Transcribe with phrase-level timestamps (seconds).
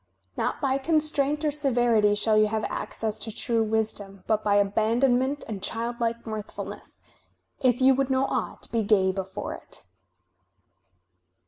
[0.35, 5.43] "Not by constraint or severity shall you have access to true wisdom, but by abandonment
[5.47, 7.01] and childlike mirthfulness.
[7.59, 9.85] If you would know aught, be gay before it."